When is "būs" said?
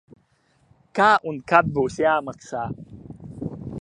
1.75-1.99